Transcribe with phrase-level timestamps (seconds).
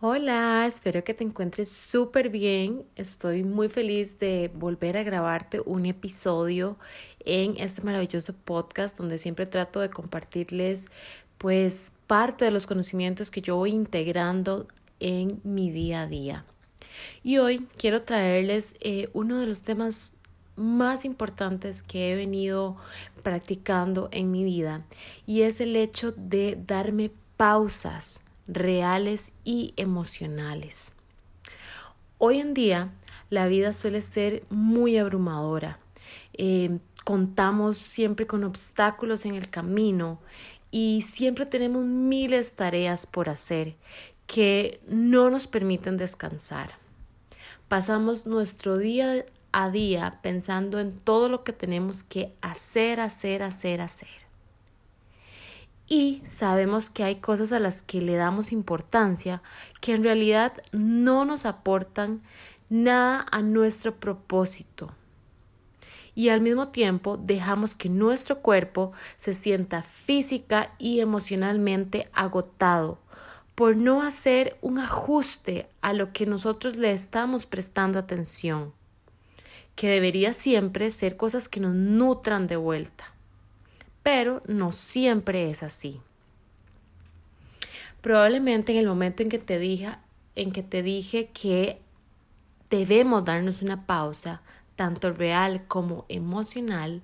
[0.00, 2.84] Hola, espero que te encuentres súper bien.
[2.94, 6.78] Estoy muy feliz de volver a grabarte un episodio
[7.24, 10.86] en este maravilloso podcast donde siempre trato de compartirles
[11.36, 14.68] pues parte de los conocimientos que yo voy integrando
[15.00, 16.44] en mi día a día.
[17.24, 20.14] Y hoy quiero traerles eh, uno de los temas
[20.54, 22.76] más importantes que he venido
[23.24, 24.84] practicando en mi vida
[25.26, 30.94] y es el hecho de darme pausas reales y emocionales.
[32.16, 32.90] Hoy en día
[33.30, 35.78] la vida suele ser muy abrumadora.
[36.32, 40.18] Eh, contamos siempre con obstáculos en el camino
[40.70, 43.76] y siempre tenemos miles de tareas por hacer
[44.26, 46.72] que no nos permiten descansar.
[47.68, 53.80] Pasamos nuestro día a día pensando en todo lo que tenemos que hacer, hacer, hacer,
[53.80, 54.27] hacer
[55.88, 59.42] y sabemos que hay cosas a las que le damos importancia
[59.80, 62.20] que en realidad no nos aportan
[62.68, 64.92] nada a nuestro propósito.
[66.14, 72.98] Y al mismo tiempo dejamos que nuestro cuerpo se sienta física y emocionalmente agotado
[73.54, 78.72] por no hacer un ajuste a lo que nosotros le estamos prestando atención,
[79.74, 83.17] que debería siempre ser cosas que nos nutran de vuelta
[84.10, 86.00] pero no siempre es así.
[88.00, 89.90] Probablemente en el momento en que te dije,
[90.34, 91.78] en que te dije que
[92.70, 94.40] debemos darnos una pausa,
[94.76, 97.02] tanto real como emocional,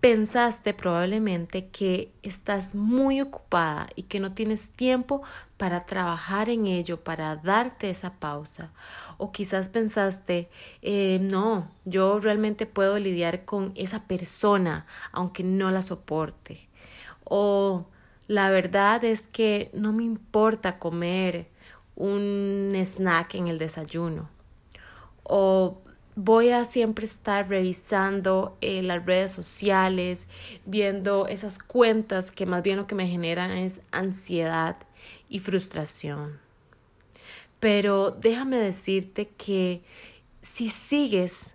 [0.00, 5.22] pensaste probablemente que estás muy ocupada y que no tienes tiempo
[5.56, 8.70] para trabajar en ello, para darte esa pausa.
[9.16, 10.48] O quizás pensaste,
[10.82, 16.68] eh, no, yo realmente puedo lidiar con esa persona aunque no la soporte.
[17.24, 17.86] O
[18.28, 21.48] la verdad es que no me importa comer
[21.96, 24.28] un snack en el desayuno.
[25.24, 25.82] O
[26.20, 30.26] voy a siempre estar revisando eh, las redes sociales,
[30.66, 34.76] viendo esas cuentas que más bien lo que me generan es ansiedad
[35.28, 36.40] y frustración.
[37.60, 39.80] Pero déjame decirte que
[40.42, 41.54] si sigues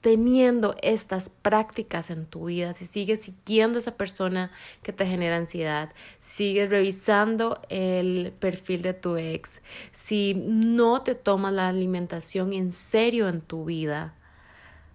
[0.00, 4.50] teniendo estas prácticas en tu vida, si sigues siguiendo esa persona
[4.82, 9.62] que te genera ansiedad, sigues revisando el perfil de tu ex,
[9.92, 14.14] si no te tomas la alimentación en serio en tu vida,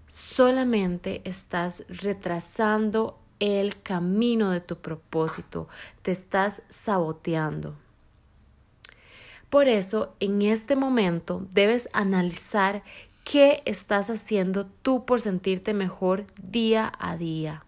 [0.07, 5.67] solamente estás retrasando el camino de tu propósito,
[6.01, 7.75] te estás saboteando.
[9.49, 12.83] Por eso, en este momento debes analizar
[13.25, 17.65] ¿Qué estás haciendo tú por sentirte mejor día a día?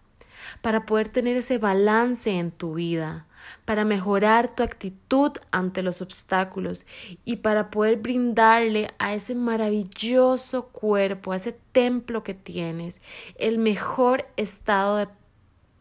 [0.62, 3.26] Para poder tener ese balance en tu vida,
[3.64, 6.86] para mejorar tu actitud ante los obstáculos
[7.24, 13.02] y para poder brindarle a ese maravilloso cuerpo, a ese templo que tienes,
[13.34, 15.10] el mejor estado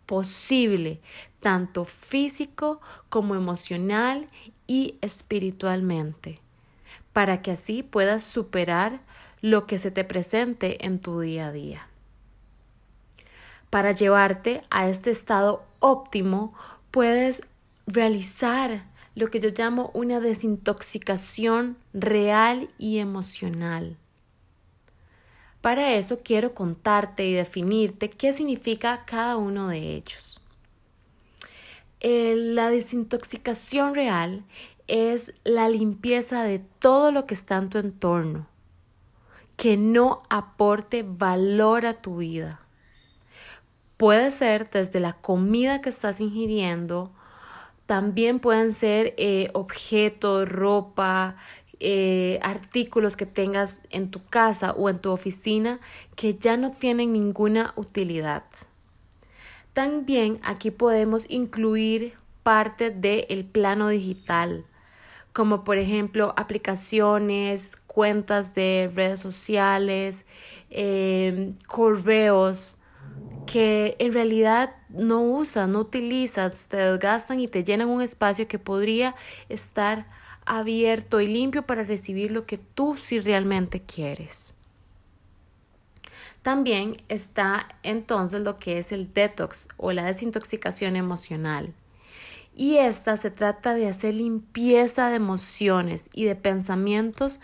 [0.07, 1.01] posible,
[1.39, 4.27] tanto físico como emocional
[4.65, 6.41] y espiritualmente,
[7.13, 9.05] para que así puedas superar
[9.41, 11.87] lo que se te presente en tu día a día.
[13.69, 16.53] Para llevarte a este estado óptimo,
[16.91, 17.41] puedes
[17.85, 23.97] realizar lo que yo llamo una desintoxicación real y emocional.
[25.61, 30.39] Para eso quiero contarte y definirte qué significa cada uno de ellos.
[32.01, 34.43] la desintoxicación real
[34.87, 38.47] es la limpieza de todo lo que está en tu entorno,
[39.57, 42.61] que no aporte valor a tu vida.
[43.97, 47.11] Puede ser desde la comida que estás ingiriendo,
[47.87, 51.35] también pueden ser eh, objetos, ropa,
[51.79, 55.79] eh, artículos que tengas en tu casa o en tu oficina
[56.15, 58.43] que ya no tienen ninguna utilidad.
[59.73, 64.65] También aquí podemos incluir parte del plano digital,
[65.37, 70.25] como por ejemplo aplicaciones, cuentas de redes sociales,
[70.71, 72.77] em, correos
[73.45, 78.57] que en realidad no usas, no utilizas, te desgastan y te llenan un espacio que
[78.57, 79.13] podría
[79.47, 80.07] estar
[80.43, 84.55] abierto y limpio para recibir lo que tú sí realmente quieres.
[86.41, 91.75] También está entonces lo que es el detox o la desintoxicación emocional.
[92.59, 97.39] Y esta se trata de hacer limpieza de emociones y de pensamientos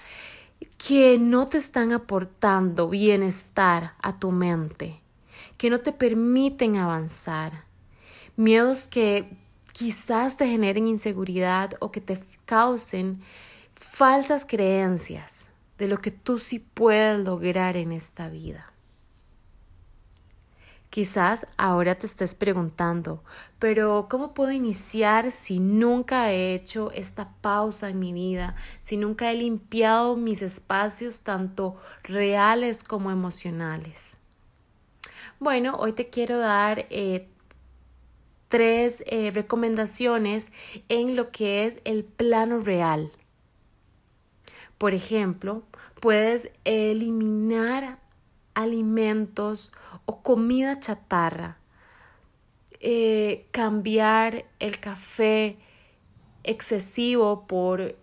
[0.79, 5.01] que no te están aportando bienestar a tu mente,
[5.57, 7.65] que no te permiten avanzar,
[8.35, 9.37] miedos que
[9.71, 13.21] quizás te generen inseguridad o que te causen
[13.75, 18.72] falsas creencias de lo que tú sí puedes lograr en esta vida.
[20.93, 23.23] Quizás ahora te estés preguntando,
[23.57, 29.31] pero ¿cómo puedo iniciar si nunca he hecho esta pausa en mi vida, si nunca
[29.31, 34.19] he limpiado mis espacios tanto reales como emocionales?
[35.39, 37.27] Bueno, hoy te quiero dar eh,
[38.47, 40.51] tres eh, recomendaciones
[40.89, 43.11] en lo que es el plano real.
[44.77, 45.63] Por ejemplo,
[45.99, 48.02] puedes eliminar
[48.53, 49.71] alimentos
[50.05, 51.57] o comida chatarra,
[52.79, 55.57] eh, cambiar el café
[56.43, 57.95] excesivo por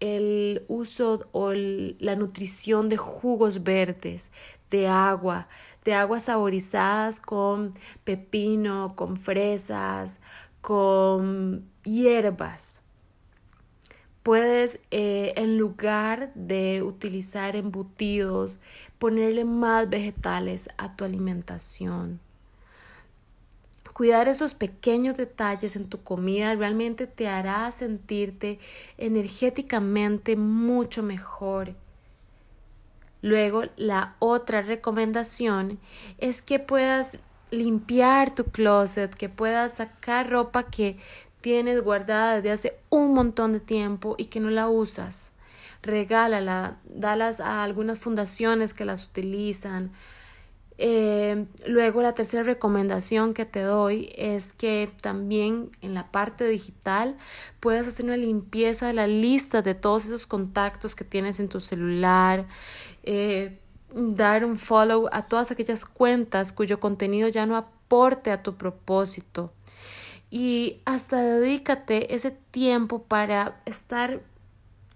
[0.00, 4.30] el uso o la nutrición de jugos verdes,
[4.70, 5.48] de agua,
[5.84, 7.74] de aguas saborizadas con
[8.04, 10.20] pepino, con fresas,
[10.60, 12.83] con hierbas.
[14.24, 18.58] Puedes, eh, en lugar de utilizar embutidos,
[18.98, 22.20] ponerle más vegetales a tu alimentación.
[23.92, 28.58] Cuidar esos pequeños detalles en tu comida realmente te hará sentirte
[28.96, 31.74] energéticamente mucho mejor.
[33.20, 35.78] Luego, la otra recomendación
[36.16, 37.18] es que puedas
[37.50, 40.96] limpiar tu closet, que puedas sacar ropa que
[41.44, 45.34] tienes guardada desde hace un montón de tiempo y que no la usas.
[45.82, 49.92] Regálala, dalas a algunas fundaciones que las utilizan.
[50.78, 57.18] Eh, luego la tercera recomendación que te doy es que también en la parte digital
[57.60, 61.60] puedas hacer una limpieza de la lista de todos esos contactos que tienes en tu
[61.60, 62.46] celular,
[63.02, 63.60] eh,
[63.92, 69.52] dar un follow a todas aquellas cuentas cuyo contenido ya no aporte a tu propósito
[70.34, 74.20] y hasta dedícate ese tiempo para estar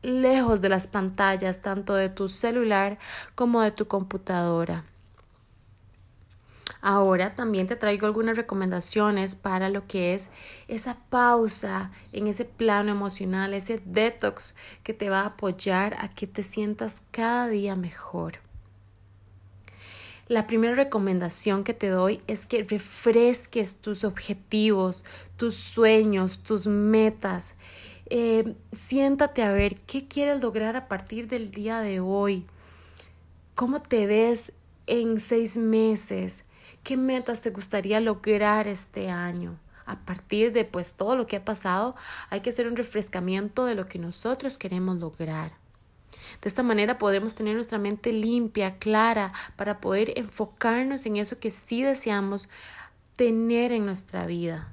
[0.02, 2.99] lejos de las pantallas tanto de tu celular
[3.37, 4.82] como de tu computadora.
[6.81, 10.31] Ahora también te traigo algunas recomendaciones para lo que es
[10.67, 16.26] esa pausa en ese plano emocional, ese detox que te va a apoyar a que
[16.26, 18.47] te sientas cada día mejor.
[20.28, 25.02] La primera recomendación que te doy es que refresques tus objetivos,
[25.38, 27.54] tus sueños, tus metas.
[28.10, 32.44] Eh, siéntate a ver qué quieres lograr a partir del día de hoy.
[33.54, 34.52] ¿Cómo te ves
[34.86, 36.44] en seis meses?
[36.82, 39.58] ¿Qué metas te gustaría lograr este año?
[39.86, 41.96] A partir de pues todo lo que ha pasado,
[42.28, 45.52] hay que hacer un refrescamiento de lo que nosotros queremos lograr.
[46.43, 51.50] De esta manera podremos tener nuestra mente limpia, clara, para poder enfocarnos en eso que
[51.50, 52.49] sí deseamos
[53.16, 54.72] tener en nuestra vida.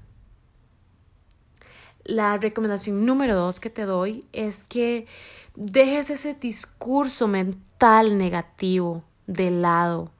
[2.03, 5.07] La recomendación número dos que te doy es que
[5.55, 10.11] dejes ese discurso mental negativo de lado,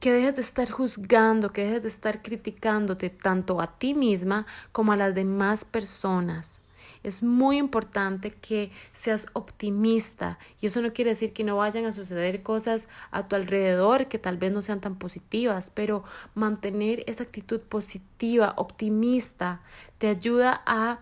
[0.00, 4.90] que dejes de estar juzgando, que dejes de estar criticándote tanto a ti misma como
[4.90, 6.62] a las demás personas.
[7.02, 11.92] Es muy importante que seas optimista y eso no quiere decir que no vayan a
[11.92, 17.24] suceder cosas a tu alrededor que tal vez no sean tan positivas, pero mantener esa
[17.24, 19.60] actitud positiva, optimista,
[19.98, 21.00] te ayuda a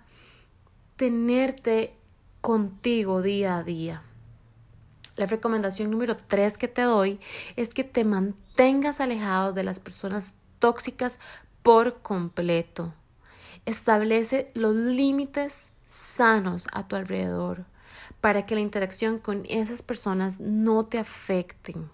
[0.97, 1.95] tenerte
[2.41, 4.03] contigo día a día.
[5.17, 7.21] La recomendación número tres que te doy
[7.57, 11.21] es que te mantengas alejado de las personas tóxicas
[11.63, 12.93] por completo.
[13.65, 17.65] Establece los límites sanos a tu alrededor
[18.21, 21.91] para que la interacción con esas personas no te afecten.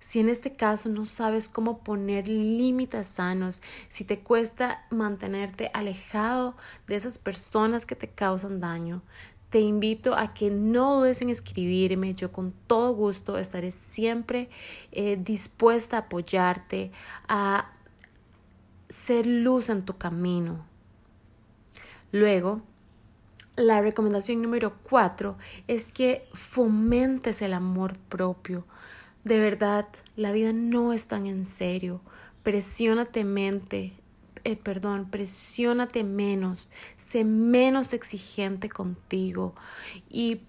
[0.00, 6.56] Si en este caso no sabes cómo poner límites sanos, si te cuesta mantenerte alejado
[6.86, 9.02] de esas personas que te causan daño,
[9.50, 12.12] te invito a que no dudes en escribirme.
[12.14, 14.50] Yo con todo gusto estaré siempre
[14.92, 16.92] eh, dispuesta a apoyarte,
[17.28, 17.72] a
[18.88, 20.67] ser luz en tu camino.
[22.12, 22.62] Luego,
[23.56, 25.36] la recomendación número cuatro
[25.66, 28.66] es que fomentes el amor propio.
[29.24, 32.00] De verdad, la vida no es tan en serio.
[32.42, 33.92] Presiónate mente,
[34.44, 39.54] eh, perdón, presiónate menos, sé menos exigente contigo
[40.08, 40.42] y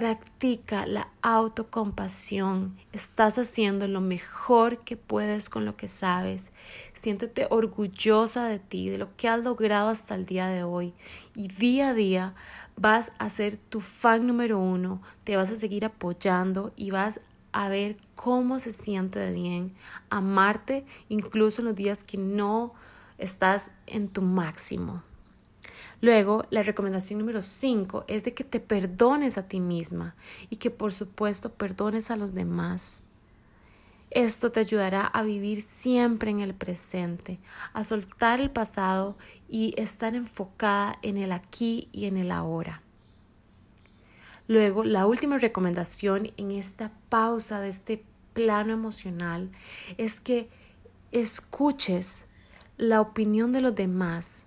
[0.00, 2.74] Practica la autocompasión.
[2.90, 6.52] Estás haciendo lo mejor que puedes con lo que sabes.
[6.94, 10.94] Siéntete orgullosa de ti, de lo que has logrado hasta el día de hoy.
[11.34, 12.34] Y día a día
[12.76, 15.02] vas a ser tu fan número uno.
[15.24, 17.20] Te vas a seguir apoyando y vas
[17.52, 19.74] a ver cómo se siente bien
[20.08, 22.72] amarte, incluso en los días que no
[23.18, 25.02] estás en tu máximo.
[26.00, 30.16] Luego, la recomendación número 5 es de que te perdones a ti misma
[30.48, 33.02] y que por supuesto perdones a los demás.
[34.10, 37.38] Esto te ayudará a vivir siempre en el presente,
[37.74, 39.16] a soltar el pasado
[39.48, 42.82] y estar enfocada en el aquí y en el ahora.
[44.48, 49.52] Luego, la última recomendación en esta pausa de este plano emocional
[49.96, 50.48] es que
[51.12, 52.24] escuches
[52.78, 54.46] la opinión de los demás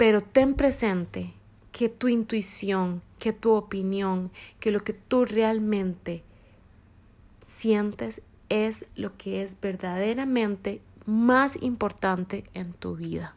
[0.00, 1.34] pero ten presente
[1.72, 6.24] que tu intuición, que tu opinión, que lo que tú realmente
[7.42, 13.34] sientes es lo que es verdaderamente más importante en tu vida.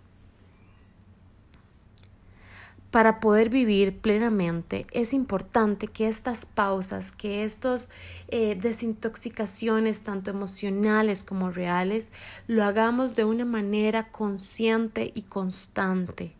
[2.91, 7.89] Para poder vivir plenamente es importante que estas pausas, que estas
[8.29, 12.09] eh, desintoxicaciones tanto emocionales como reales,
[12.47, 16.37] lo hagamos de una manera consciente y constante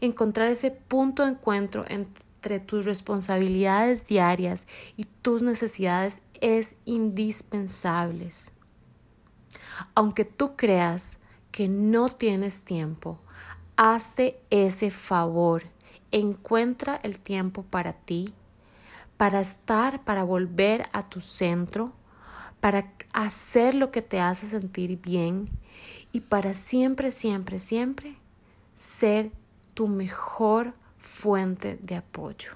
[0.00, 8.30] encontrar ese punto de encuentro entre tus responsabilidades diarias y tus necesidades es indispensable.
[9.94, 11.18] Aunque tú creas
[11.50, 13.20] que no tienes tiempo,
[13.76, 15.64] hazte ese favor.
[16.12, 18.32] Encuentra el tiempo para ti,
[19.16, 21.92] para estar, para volver a tu centro,
[22.60, 25.48] para hacer lo que te hace sentir bien
[26.12, 28.16] y para siempre, siempre, siempre
[28.74, 29.30] ser
[29.76, 32.52] tu mejor fuente de apoyo.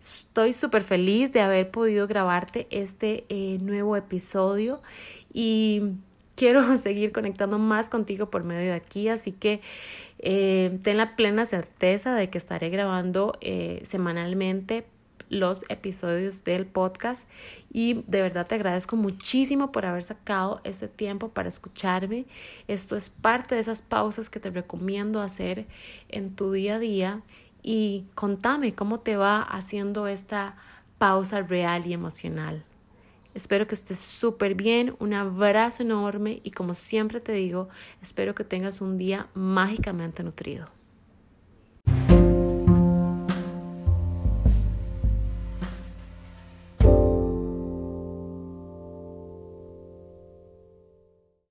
[0.00, 4.80] Estoy súper feliz de haber podido grabarte este eh, nuevo episodio
[5.32, 5.82] y
[6.34, 9.60] quiero seguir conectando más contigo por medio de aquí, así que
[10.18, 14.84] eh, ten la plena certeza de que estaré grabando eh, semanalmente
[15.28, 17.28] los episodios del podcast
[17.72, 22.26] y de verdad te agradezco muchísimo por haber sacado ese tiempo para escucharme.
[22.68, 25.66] Esto es parte de esas pausas que te recomiendo hacer
[26.08, 27.22] en tu día a día
[27.62, 30.56] y contame cómo te va haciendo esta
[30.98, 32.64] pausa real y emocional.
[33.34, 37.68] Espero que estés súper bien, un abrazo enorme y como siempre te digo,
[38.00, 40.68] espero que tengas un día mágicamente nutrido.